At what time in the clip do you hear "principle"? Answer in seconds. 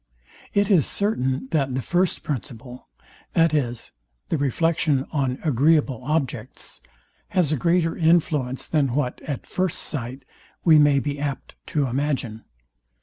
2.23-2.87